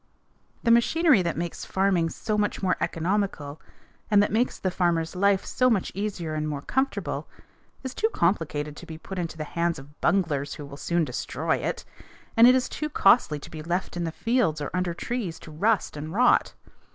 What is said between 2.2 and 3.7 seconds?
much more economical